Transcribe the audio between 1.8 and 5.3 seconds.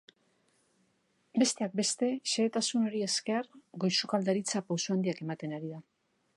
beste, xehetasun horri esker goi sukaldaritza pausu handiak